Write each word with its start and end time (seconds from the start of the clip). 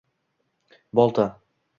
Bolta… 0.93 1.39